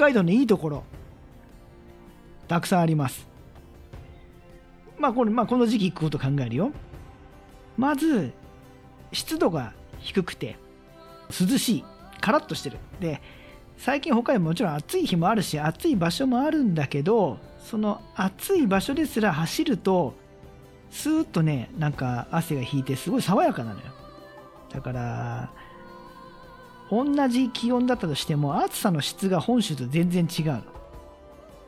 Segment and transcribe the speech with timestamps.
[0.00, 0.84] 海道のいいところ
[2.48, 3.28] たくさんあります。
[4.98, 6.72] まあこれ、まあ、この時期行くこと考えるよ。
[7.76, 8.32] まず
[9.12, 10.56] 湿度が低くて
[11.28, 11.84] 涼しい
[12.20, 12.78] カラッとしてる。
[12.98, 13.20] で
[13.76, 20.14] 最近北海道もちろん暑い日もあるし暑い場所もあるんだけどその暑い場所ですら走ると
[20.90, 23.86] スーッとねなんか汗が引いてすごい爽やかなのよ。
[24.70, 25.50] だから
[26.90, 30.62] 同じ気温だったとしても暑さの質が本州と全然違うの。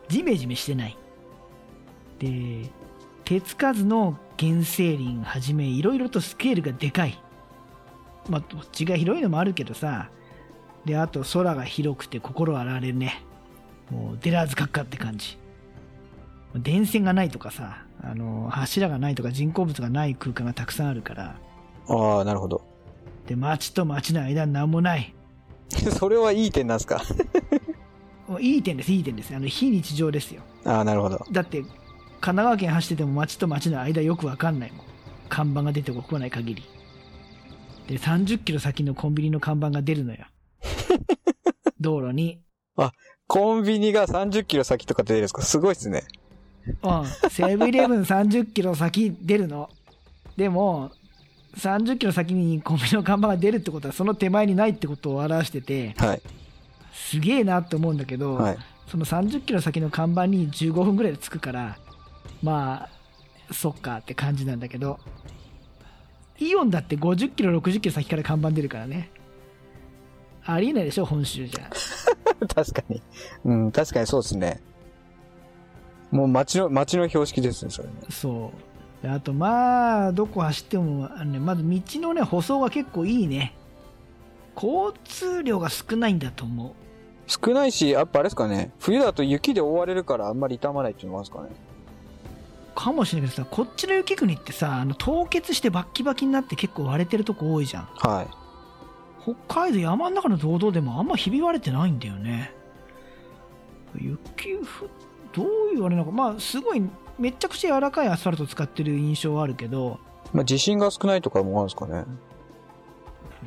[0.09, 0.97] ジメジメしてない。
[2.19, 2.71] で
[3.25, 7.23] 手つかずの原生林はじめいろいろとスケールがでかい。
[8.29, 10.11] まあ土地が広いのもあるけどさ。
[10.85, 13.23] であと空が広くて心洗われるね。
[13.91, 15.39] もう出らずかっかって感じ。
[16.57, 17.85] 電線がないとかさ。
[18.05, 21.37] あの柱がないとか人工物がない空間がたくさんあるから。
[21.87, 22.72] ああ、なるほど。
[23.33, 25.15] で街と街の間に何もない。
[25.99, 27.03] それはいい点なんですか？
[28.41, 29.35] いい点ですいい点です。
[29.35, 30.43] あの非日常ですよ。
[30.67, 31.25] ああ、なるほど。
[31.33, 31.71] だって神
[32.21, 34.87] 奈川県走ってても街と街の間よくわかんないもん。
[35.31, 36.63] 看板が出てこない限り。
[37.89, 40.27] で30キロ先のコンビニの看板が出るのよ。
[41.81, 42.39] 道路に。
[43.29, 45.41] コンビニが30キロ先とか出るんですか？
[45.41, 46.03] すごいですね。
[46.83, 47.31] うん。
[47.31, 49.71] セブンイレブン30キロ先出るの。
[50.37, 50.91] でも
[51.57, 56.23] 30キロ先にコンビニの看板が出るってことはその手前にないってことを表しててはい。
[56.93, 58.59] すげえなって思うんだけど、はい。
[58.87, 61.79] その30キロ先の看板に15分ぐらいで着くから、
[62.43, 62.89] ま
[63.51, 64.99] あ、そっかって感じなんだけど、
[66.39, 69.11] イオンだって50キロ、60キロ先から看板出るからね。
[70.45, 71.71] ありえないでしょ、本州じゃ。
[72.55, 73.03] 確かに。
[73.45, 74.61] うん、確かにそうですね。
[76.11, 77.95] もう街の、街の標識ですね、それね。
[78.11, 78.72] そう。
[79.03, 83.55] であと、まあ、どこ走っても、あのね、まず道のね、舗装が結構いいね。
[84.55, 86.73] 交通量が少ないんだと思う。
[87.27, 88.73] 少ないし、やっぱあれですかね。
[88.79, 91.51] 冬だと雪で覆われるからあんまり傷まないっていうのもあるんですかね。
[92.75, 97.89] かもしれないけどさ、こっちの雪国ってさ、あの凍結してバッキバキになって結構割れてるとこ多いじゃん。
[97.97, 98.27] はい。
[99.23, 102.53] 北海道山の中の道道でもあんまひび割れてないんだよね。
[103.95, 104.89] 雪ふ、
[105.33, 106.83] どういうあれなのか、まあすごい、
[107.23, 110.01] めちゃくちゃ柔らかいアスファルトを使ってる印象はあるけど、
[110.33, 112.05] まあ、地震が少ないとかもあるんですかね。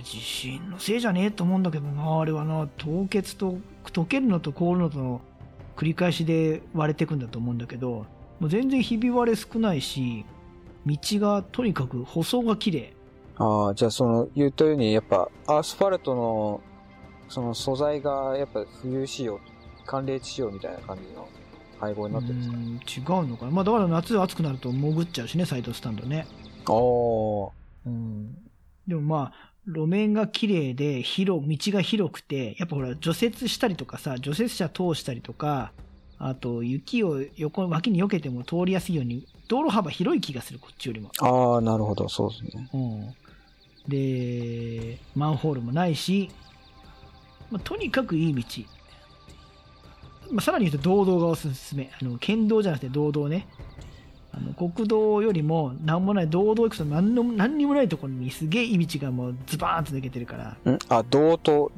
[0.02, 5.20] 地震のせいじゃねえと思うんだけどな、あれはな、凍結と、溶けるのと凍るのとの
[5.76, 8.06] 繰り返しで割れてくんだと思うんだけど、
[8.40, 10.26] もう全然ひび割れ少ないし、
[10.86, 12.94] 道がとにかく舗装が綺麗。
[13.36, 16.62] ああ、じゃあその、言ったように、やっぱ、アスファルトの、
[17.28, 19.40] その素材が、やっぱ冬仕様、
[19.86, 21.28] 寒冷地仕様みたいな感じの
[21.86, 22.50] 配合になってるんです
[23.04, 23.14] か？
[23.14, 23.52] うん違うのかな？
[23.52, 26.28] まあだから夏暑くなると潜っちゃうしね、サイドスタンドね。
[26.66, 27.52] ああ。
[27.86, 28.36] うん。
[28.88, 35.72] でもまあ、路面が綺麗で、広、道が広くて、やっぱほら、除雪したりとかさ、除雪車通したりとか、
[36.20, 41.10] あと、雪を横、脇に避けても通りやすいように、道路幅広い気がする、こっちよりも。
[41.20, 42.70] ああ、なるほど、そうですね。
[42.74, 43.16] うん。
[43.88, 46.30] で、マンホールもないし、
[47.50, 48.44] まあ、とにかくいい道。
[50.32, 51.92] まあ、さらに言うと、道道がおすすめ。
[52.02, 53.48] あの、県道じゃなくて道道ね。
[54.38, 60.78] あの国道よりも何もない道道行くと何の何にもないところにすげえいい道がもうズバーンと抜けてるからん？
[60.90, 61.72] あ、道と、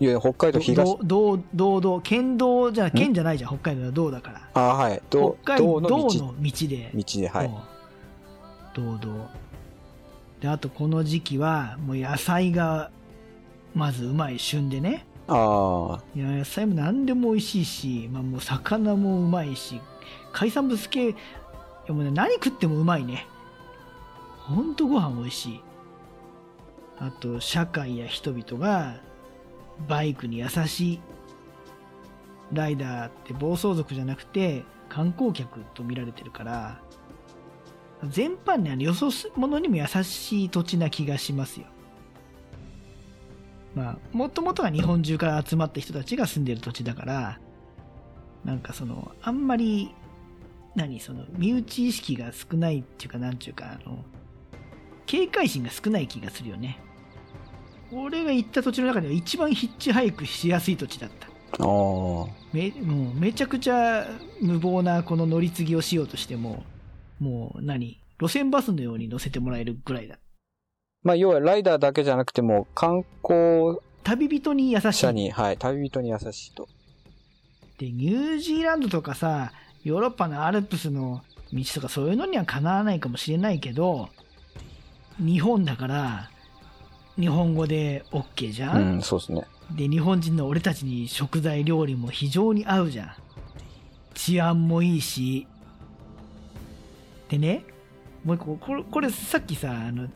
[0.00, 0.76] いや、北海道東。
[0.84, 5.00] 道道道道県道じゃ県じゃないじゃん北海道は道だからああ、はい。
[5.08, 6.08] 道、北海道道の道。
[6.08, 7.50] 道の道で道で、はい。
[8.74, 9.28] 道道
[10.40, 12.90] であとこの時期はもう野菜が
[13.72, 19.80] まずうまい旬でねあいや野菜も何でも美味しいし、まあ、もう魚もうまいし
[20.32, 21.14] 海産物系い
[21.86, 23.26] やもうね何食ってもうまいね。
[24.38, 25.60] ほんとご飯美味しい。
[26.98, 28.96] あと社会や人々が
[29.88, 31.00] バイクに優しい。
[32.52, 36.80] ライダーって暴走族じゃなくて観光客と見られてるから
[38.08, 41.66] 全般にあのよそ者にも優しい土地な気がしますよ。
[43.74, 47.40] まあ、もともとは日本中から集まった人たちが住んでる土地だから、
[48.44, 49.94] なんかその、あんまり、
[50.74, 54.04] 何、その、身内意識が少ないっていうか、なんていうか、あの、
[55.06, 56.78] 警戒心が少ない気がするよね。
[57.92, 61.26] 俺が行った土地の中では一番ヒッチハイクしやすい土地だった。
[61.26, 61.30] あ。
[61.58, 61.66] ああ。
[62.52, 64.06] めもうめちゃくちゃ
[64.40, 66.64] 無謀なこの乗り継ぎをしようとしても、
[67.18, 70.18] もう何路線バスのように乗せてもらえるぐらいだ。
[71.02, 74.92] まあ、要はライダーだけじゃなくても、観光旅人に優しい。
[74.92, 76.68] 者に、はい、旅人に優しいと。
[77.78, 79.52] で、ニュージーランドとかさ、
[79.82, 84.10] ヨーロッパのアルプスの道とかそういうのにはかなわないかもしれないけど、
[85.18, 86.30] 日本だから、
[87.18, 89.44] 日本語で OK じゃ、うんん、そうですね。
[89.72, 93.14] で、日本人の俺たちに食材料理も非常に合うじゃん。
[94.14, 95.46] 治安もいいし。
[97.28, 97.64] でね、
[98.24, 100.08] もう一個、これ、これさっきさ、あの、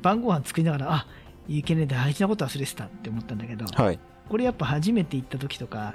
[0.00, 1.06] 晩ご飯作りながら、あ、
[1.48, 3.98] いけねえ大事なこと忘れてたって思ったんだけど、はい。
[4.28, 5.94] これやっぱ初めて行った時とか、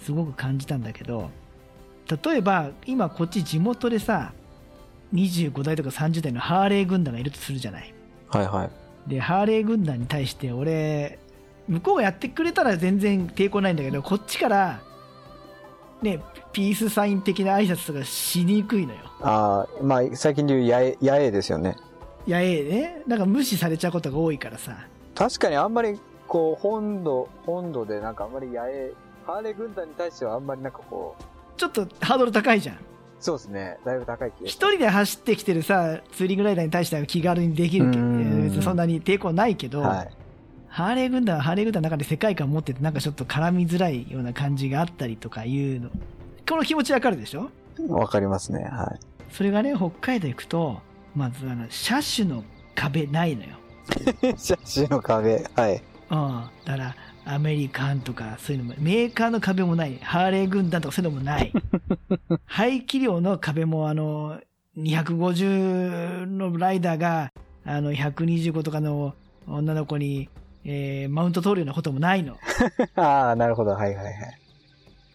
[0.00, 1.30] すごく感じたんだけど、
[2.24, 4.32] 例えば、今こっち地元でさ、
[5.12, 7.94] 25代とか30代のハーレー軍団がいるとするじゃない。
[8.28, 9.10] はいはい。
[9.10, 11.18] で、ハーレー軍団に対して俺、
[11.68, 14.80] 向こうがやってくれたら全然抵抗ないんだけど、こっちから、
[16.02, 16.20] ね、
[16.52, 18.98] ピースサイン的な挨拶とかしにくいのよ。
[19.20, 21.76] ああ、まあ、最近で言うやえ、やえですよね。
[22.26, 23.02] やえね。
[23.06, 24.76] なんか無視されちゃうことが多いからさ。
[25.14, 28.92] 確かにあんまり、こう、本土、本土でなんかあんまりやえ、
[29.26, 31.24] ハーレー軍団に対してはあんまりなんかこう。
[31.56, 32.78] ちょっとハードル高いじゃん。
[33.20, 33.78] そうですね。
[33.84, 40.10] だいぶ高い気一人で走ってきてるさ、ツーリングライダーに対しては気軽にできるけど、そんなに抵抗ないけど、はい、
[40.68, 45.90] ハーレー軍団はハーレー軍団の中で世界観持ってて、なんかちょっと絡みづらいような感じがあったりとかいうの。
[46.46, 47.50] この気持ちわかるでしょ？
[47.88, 48.64] わかりますね。
[48.64, 49.32] はい。
[49.32, 50.80] それがね、北海道行くと、
[51.14, 52.44] まずあの、車種の
[52.74, 53.56] 壁ないのよ。
[54.36, 55.82] 車種の壁はい。
[56.10, 56.44] うん。
[56.64, 56.96] だから、
[57.26, 59.98] アメリカンとか、そういうのも、メーカーの壁もない。
[60.02, 61.52] ハーレー軍団とかそういうのもない。
[62.44, 64.40] 排気量の壁も、あの、
[64.76, 67.32] 250のライダーが、
[67.64, 69.14] あの、125とかの
[69.46, 70.28] 女の子に、
[70.64, 72.36] えー、マウント取るようなこともないの。
[72.96, 73.72] ああ、なるほど。
[73.72, 74.14] はいはいはい。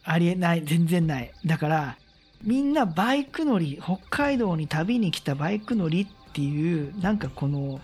[0.04, 0.64] ありえない。
[0.66, 1.32] 全然ない。
[1.46, 1.98] だから、
[2.44, 7.82] みんなバイク乗り、北海道に旅に来たバイク乗りっていう、なんかこの、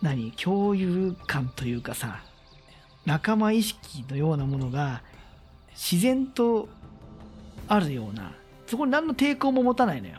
[0.00, 2.22] 何、共有感というかさ、
[3.04, 5.02] 仲間意識のようなものが
[5.70, 6.68] 自然と
[7.68, 8.32] あるような、
[8.66, 10.18] そこに何の抵抗も持たないのよ。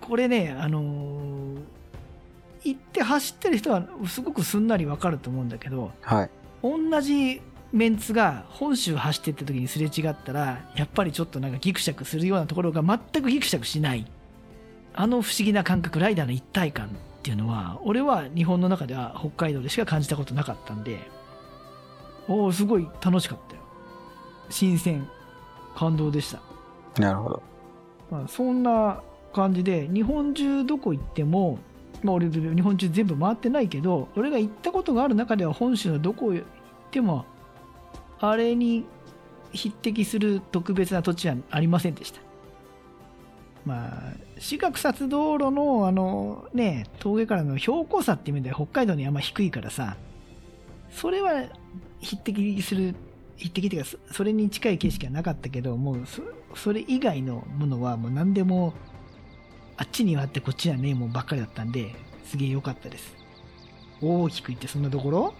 [0.00, 1.58] これね、あのー、
[2.64, 6.30] 行って走ってる人はすごくすんなりわかると思うんだけど、はい、
[6.62, 7.40] 同じ
[7.72, 14.06] メンツが本州走ってった時にすれ違ったら、やっぱりちょっとなんかギクシャクするようなところが全くギクシャクしない。
[14.94, 16.90] あの不思議な感覚、ライダーの一体感っ
[17.22, 20.98] ていうのは、俺は日本の中では北海道でしか感じたことなかったんで、
[22.28, 23.62] おお、すごい楽しかったよ。
[24.50, 25.08] 新鮮、
[25.74, 26.42] 感動でした。
[27.00, 27.42] なるほど。
[28.10, 29.02] まあ、そんな
[29.32, 31.58] 感じで、日本中どこ行っても、
[32.02, 36.44] まあ、俺、日本中全部回ってないけど、俺が行ったことがある中では本州のどこ行っ
[36.90, 37.24] ても、
[38.22, 38.86] あれに
[39.52, 42.20] 匹敵する特別な土地はありませんでした。
[43.64, 49.96] まあ、四角札道路のあのね、峠からの標高差っていう意味で北海道にあんま低いからさ、
[50.92, 51.44] それは
[52.00, 52.94] 匹敵する、
[53.36, 56.22] 匹敵っていうか、それに近い景色はなかったけど、もうそ、
[56.54, 58.72] それ以外のものはもう何でも、
[59.76, 63.16] あっちにはあってこっちにはねえもんばっかりだったんで、すげえ良かったです。
[64.00, 65.34] 大きく言ってそんなところ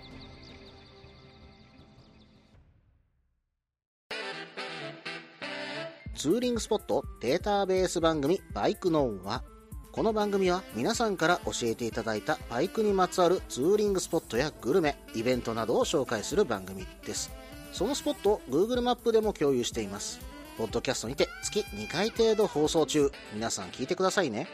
[6.23, 9.43] ツーリングスポットデータベース番組バイクノンは、
[9.91, 17.33] この番組は皆さんから教えていただいたバイクにまつわるツーリングスポットやグルメ、イベントなどを紹介する番組です。
[17.73, 20.21] そのスポットを Google マップでも共有しています。
[20.59, 23.11] ポッドキャストにて月2回程度放送中。
[23.35, 24.47] 皆さん聞いてくださいね。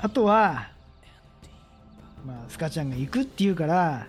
[0.00, 0.70] あとは、
[2.24, 4.06] まあ、スカちゃんが行くっていうから、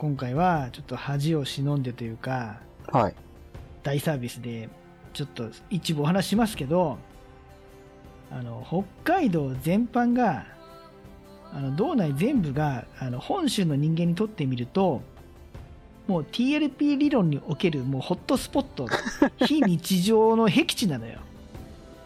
[0.00, 2.56] 今回はちょっと恥を忍んでというか、
[2.90, 3.14] はい。
[3.82, 4.70] 大サービスで、
[5.12, 6.96] ちょっと一部お話しますけど、
[8.30, 10.46] あの、北海道全般が、
[11.52, 15.02] あの、道内全部が、あの、本州の人間にとってみると、
[16.08, 18.86] もう TLP 理論におけるもうホットスポット、
[19.44, 21.18] 非日常の僻地なのよ。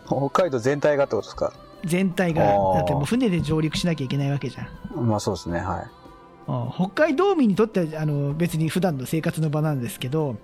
[0.07, 1.53] 北海道全体がってことですか？
[1.85, 2.43] 全体が。
[2.43, 4.65] だってもう船で上陸しなきゃいけないわけじゃ
[5.01, 5.07] ん。
[5.07, 6.04] まあそうですね、はい。
[6.47, 10.37] 北海道民にとってはあの別に普段の生活の場なんですけど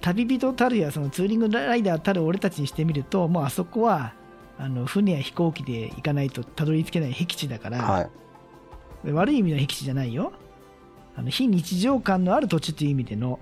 [0.00, 4.14] 旅人たるやそのツーリングライダーたる俺たちにしてみるともうあそこは
[4.58, 8.08] あの船や飛行機で行かないとたどり着けない僻地だから、は
[9.04, 10.32] い、悪い意味の僻地じゃないよ。
[11.16, 13.38] あの非日常感のある土地という意味での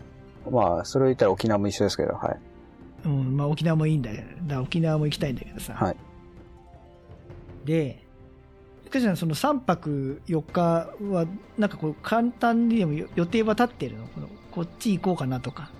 [0.48, 2.38] まあそれを言ったら沖縄も一緒ですけどはい、
[3.04, 5.96] うんまあ、沖縄もいいんだけどだ沖縄も行きたいんだけどさ、はい、
[7.64, 8.03] で
[8.94, 11.26] かちゃん、その3泊4日は、
[11.58, 14.06] なんかこう、簡単にでも予定は立ってるの？
[14.06, 15.70] このこっち行こうかなとか。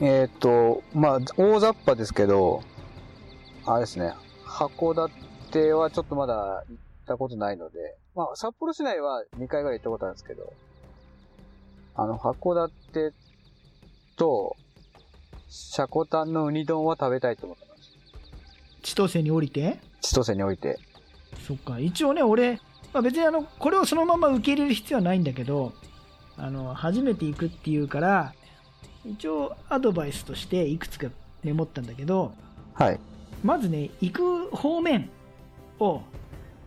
[0.00, 2.62] えっ、と、まあ、大雑把ですけど、
[3.64, 4.12] あれですね、
[4.44, 10.52] 函館はちょっとまだ行ったことないので、まあ、札幌市内は2回ぐらい行ったことあるんですけど、
[11.94, 13.12] あの、函館
[14.16, 14.56] と、
[15.48, 17.96] シャコタンのウニ丼は食べたいと思ってます。
[18.82, 19.78] 千歳に降りて？
[20.00, 20.78] 千歳に降りて。
[21.46, 21.78] そっか。
[21.78, 22.60] 一応ね、俺、
[22.92, 25.72] まあ、別にあのこれをそのまま受け入れる必要はないんだけど
[26.36, 28.34] あの初めて行くっていうから
[29.04, 31.08] 一応アドバイスとしていくつか
[31.42, 32.32] メモったんだけど
[32.74, 33.00] はい。
[33.42, 35.10] まずね行く方面
[35.80, 36.02] を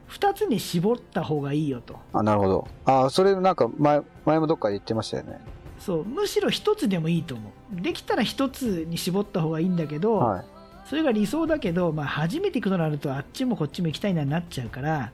[0.10, 2.68] 2つに絞った方がいいよとあ、なるほど。
[2.86, 5.40] あ、それなんか前、前もどっかで言ってましたよね。
[5.80, 10.46] そうむしろ1つでもいいと思うできたら1つに絞った方がいいんだけど、はい。
[10.86, 15.12] それが理想だけど、まあ、初めて行くとなるとあっちもこっちも行きたいなになっちゃうから、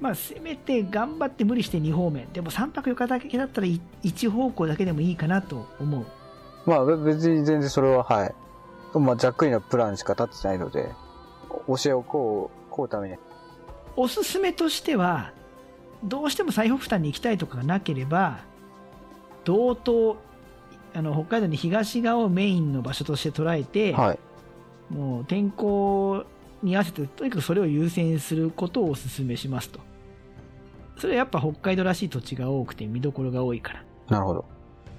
[0.00, 6.06] まあ、せめて頑張って無理して2方面でも3泊4日だけだったら1方向だけでもいいかなと思う
[6.66, 8.34] まあべ別に全然それは、はい。
[8.98, 10.90] まあざっくりなプランしか立ってないので、
[11.68, 13.16] 教えをこう、こうために。
[13.94, 15.32] おすすめとしては
[16.04, 18.40] どうしても最北端に行きたいとかがなければ
[19.44, 20.16] 道東
[20.94, 24.18] あの北海道の東側をメインの場所として捉えて、はい。
[24.90, 26.24] もう天候
[26.62, 29.80] に合わせてとにかくそれを優先することをお勧めしますと
[30.98, 34.44] それはやっぱ北海道らしい土地が多くて見どころが多いからなるほど。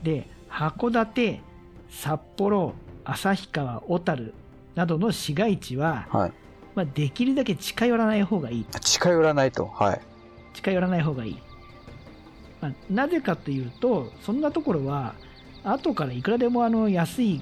[0.03, 1.41] で函館
[1.89, 2.73] 札幌
[3.05, 4.33] 旭川小樽
[4.75, 6.33] などの市街地は、はい。
[6.75, 9.65] まあ、できるだけ近寄らない方がいい近寄らないと。
[9.65, 10.01] はい。
[10.53, 11.37] 近寄らない方がいい、
[12.61, 15.15] まあ、なぜかというとそんなところは
[15.63, 17.41] 後からいくらでもあの安い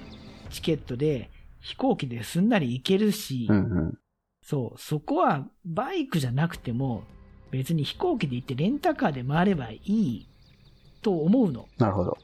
[0.49, 1.29] チケットで
[1.65, 3.97] 飛行機ですんなり行けるし、うんうん。
[4.43, 7.03] そう、そこはバイクじゃなくても、
[7.49, 10.27] 別に飛行機で行ってレンタカーで回ればいい
[11.01, 11.67] と思うの。
[11.79, 12.17] なるほど。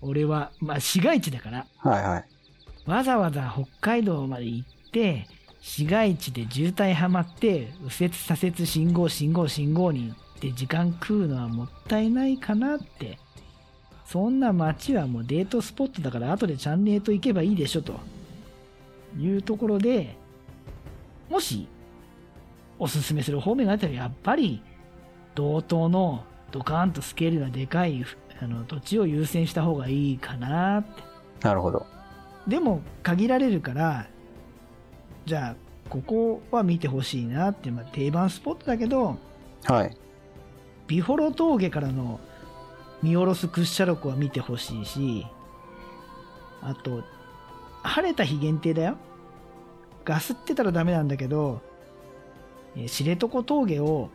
[0.00, 2.90] 俺は、まあ市街地だから、はいはい。
[2.90, 5.28] わざわざ北海道まで行って、
[5.60, 13.20] 市街地で渋滞はまって、右折左折信号信号信号に行って時間食うのはもったいないかなって。
[14.04, 18.00] そんな街はもうデートスポットだから後でチャンネルと行けばいいでしょと
[19.18, 20.16] いうところで、
[21.28, 21.68] もし
[22.78, 24.62] おすすめする方面があったらやっぱり
[25.34, 28.04] 同等のドカーンとスケールがでかい
[28.40, 31.02] あの土地を優先した方がいいかなって。
[31.42, 31.86] なるほど。
[32.46, 34.06] でも限られるから、
[35.26, 35.56] じゃあ、
[35.90, 39.18] ここは見てほしいなって、まあ、定番スポットだけど、
[39.64, 39.96] はい。
[40.86, 42.20] ビフォロ峠からの
[43.02, 45.26] 見下ろす屈斜路湖は見てほしいし、
[46.62, 47.04] あと、
[47.82, 48.96] 晴れた日限定だよ。
[50.08, 51.60] ガスってたらダメなんだけど、
[52.86, 54.08] 知床峠を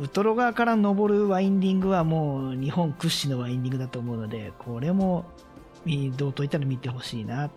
[0.00, 5.24] ウトロ側から登るワインディングはもう日本屈指のワインディングだと思うので、これも
[6.16, 7.50] どうといったら見てほしいな。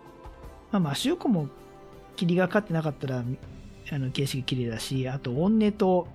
[0.72, 1.48] まあ、マシューコも
[2.16, 3.24] 霧がかってなかったら
[3.92, 6.06] あの景色綺麗だし、あとオンネ島、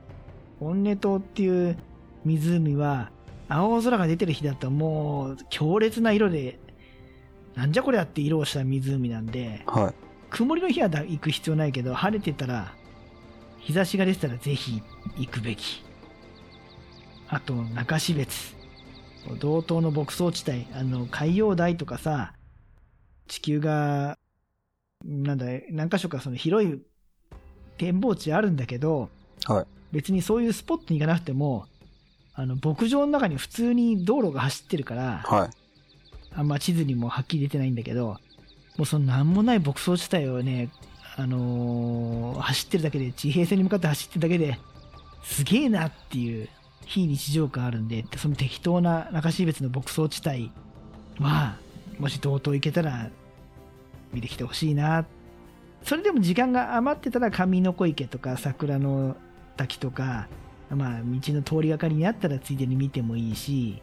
[0.60, 1.76] オンネ島っていう
[2.24, 3.10] 湖は
[3.48, 6.60] 青空が出てる日だともう強烈な色で、
[7.56, 10.09] なんじゃこりゃって色をした湖なんで、はい。
[10.30, 12.72] 曇りの日はだ行く必要ないけど、晴れてたら、
[13.58, 14.82] 日差しが出てたらぜひ
[15.16, 15.84] 行くべき。
[17.28, 18.54] あと、中標津。
[19.38, 22.32] 同等の牧草地帯、あの、海洋台とかさ、
[23.28, 24.18] 地球が、
[25.04, 26.80] なんだ、何箇所かその広い
[27.76, 29.10] 展望地あるんだけど、
[29.46, 29.66] はい。
[29.92, 31.66] 別にそういうスポットに行かなくても、
[32.34, 35.50] あの、牧場の中に普通に道路が走ってるから、はい。
[36.32, 38.18] あんま地図にもはっきり出てないんだけど、
[38.76, 40.70] もうそのなんもない牧草地帯をね、
[41.16, 44.58] あのー走ってるだけで、地平線に向かって走ってるだけで、
[45.22, 46.48] すげえなっていう
[46.86, 50.50] 非日常感あるんで、その適当な中標別の牧草地帯
[51.18, 51.56] は、
[51.98, 53.10] もし同等行けたら
[54.12, 55.04] 見てきてほしいな。
[55.84, 59.16] それでも時間が余ってたら上の子池とか桜の
[59.56, 60.28] 滝とか、
[60.70, 63.82] まあ道の通りがかりにあったらついでに見てもいいし、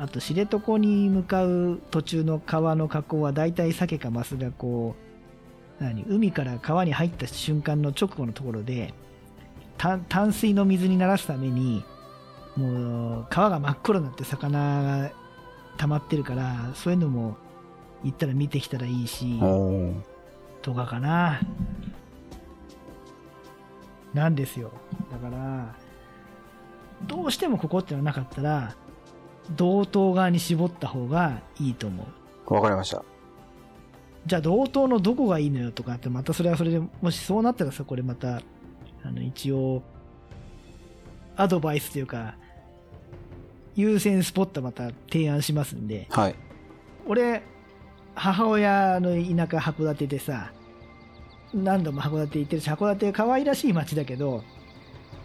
[0.00, 4.96] あと知床に向かう途中の川の河口は大体鮭かマスがこ
[5.78, 8.94] う何海から川に入った瞬間の直後のところで
[9.76, 11.84] 淡水の水にならすために
[12.56, 15.12] もう川が真っ黒になって魚が
[15.76, 17.36] 溜まってるからそういうのも
[18.02, 19.38] 行ったら見てきたらいいし
[20.62, 21.40] とかかな。
[24.14, 24.72] なんですよ。
[25.12, 25.74] だから
[27.06, 28.74] どうしてもここってのはなかったら
[29.56, 32.06] 道東側に絞った方がいいと思
[32.48, 33.02] うわかりました。
[34.26, 38.42] じゃあ道東のどこがいいのよとかってまたそれはそれでもしそうなったらさこれまた
[39.02, 39.82] あの一応
[41.36, 42.34] アドバイスというか
[43.76, 46.34] 優先スポットまた提案しますんではい。
[47.06, 47.42] 俺
[48.14, 50.52] 母親の田舎函館でさ
[51.54, 54.44] 何度も函館行ってるし函館可愛らしい街だけど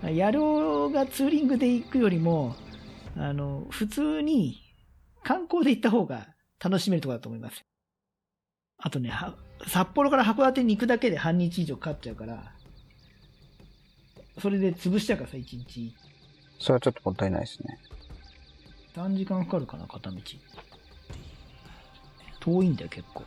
[0.04, 2.56] 野郎がツーリングで行くよりも
[3.18, 4.62] あの普通に
[5.24, 6.28] 観光で行った方が
[6.64, 7.64] 楽しめるところだと思います
[8.78, 9.36] あとねは
[9.68, 12.52] 札幌から函館に行くだけで半日以上かかっちゃうから
[14.42, 15.96] それで潰しちゃうからさ1日
[16.60, 17.80] それはちょっともったいないですね。
[18.96, 20.18] 3時間かかるかな、片道。
[22.40, 23.24] 遠いんだよ、結構。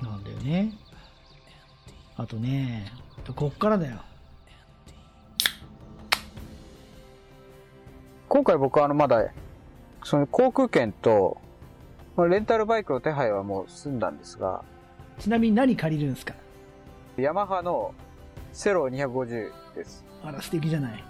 [0.00, 0.72] なんだよね。
[2.16, 2.92] あとね、
[3.34, 4.00] こっからだよ。
[8.32, 9.30] 今回僕はあのまだ、
[10.04, 11.36] その航空券と、
[12.16, 14.64] まあレンタルバイクの手配はもう済んだんですが、
[15.18, 16.32] ちなみに何借りるんですか？
[17.18, 17.92] ヤマハの
[18.54, 20.02] セロ250です。
[20.24, 21.04] あら、素敵じゃない。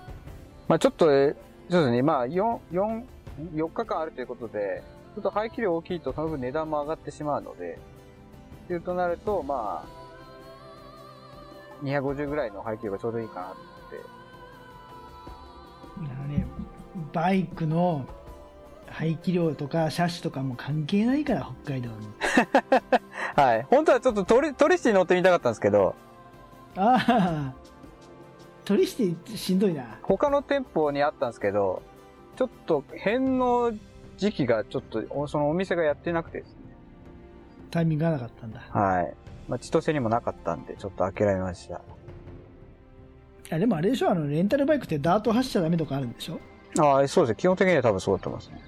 [0.66, 1.36] まあちょっと、え
[1.70, 3.04] そうですね、まあ4、4、
[3.54, 4.82] 4日間あるということで、
[5.14, 7.78] ちょっと排気量大きいとその分値段も上がってしまうので、
[8.64, 13.54] っていうとなると、まあ、250ぐらいの排気量がちょうどいいかな
[17.12, 18.06] バイクの
[18.88, 22.08] 排気量とか車種とかも関係ないから、北海道に。
[23.36, 23.62] はい。
[23.64, 25.94] 本当はちょっとトリ、トリシティ乗ってみたかったんですけど、
[26.76, 27.52] ああ、
[28.64, 28.94] 取りし
[29.26, 29.98] てしんどいな。
[30.02, 31.82] 他の店舗にあったんですけど、
[32.36, 33.72] ちょっと返納
[34.16, 36.56] 時期がちょっと、おそのお店がやってなくてですね。
[37.70, 38.60] タイミングがなかったんだ。
[38.70, 39.14] はい。
[39.48, 41.80] まあ、千歳にもなかったんで、ちょっと諦めました。
[43.50, 46.38] あでもあれでしょあの、レンタルバイクってダート走っちゃダメとかあるんでしょ？
[46.78, 47.36] ああ、そうですね。
[47.36, 48.62] 基本的には多分そうだと思いますね。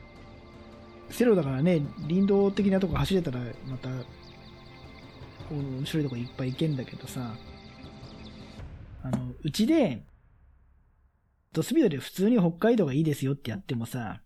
[1.10, 3.94] セロだからね、林道的なとこ走れたら、また、こ
[5.52, 7.34] う面白いとこいっぱい行けんだけどさ、
[9.02, 10.02] あの、うちで、
[11.52, 14.20] ドスピードで普通に北海道がいいですよってやってもさ、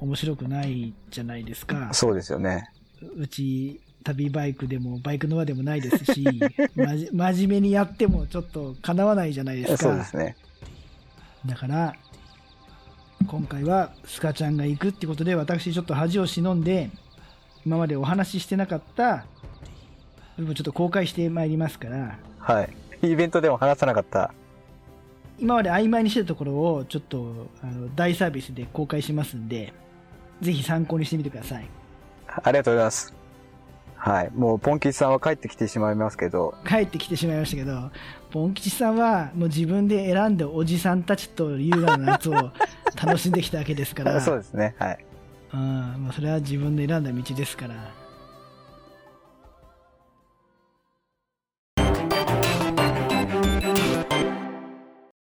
[0.00, 1.90] 面白くないじゃないですか。
[1.92, 2.68] そうですよね。
[3.16, 6.24] うち、旅バイクでもバイクの輪でもないですし、
[6.74, 9.76] まじ真面目にやってもちょっと叶わないじゃないですか。
[9.78, 10.36] そうですね。
[11.46, 11.94] だから、
[13.26, 16.90] 今回はスカちゃんが行くってことで、私ちょっと恥を忍んで、
[17.64, 19.24] 今までお話ししてなかった
[20.36, 22.76] 部分ちょっと公開してまいりますから、はい。
[23.02, 24.32] イベントでも話さなかった。
[25.38, 29.72] 今まで曖昧にしてたところをちょっとあの大サービスで公開しますんで、
[30.40, 31.68] ぜひ参考にしてみてください。
[32.26, 33.23] ありがとうございます。
[34.04, 34.30] はい。
[34.34, 37.90] もう、ポンキチさんは帰ってきてしまいますけど、帰ってきてしまいましたけど、
[38.30, 42.34] ポン吉さんはもう自分で選んでおじさんたちと優雅な夏を
[43.02, 44.74] 楽しんできたわけですから、 そうですね。
[44.78, 45.04] はい。
[45.54, 45.60] うん、
[46.00, 47.74] まあそれは自分で選んだ道ですから、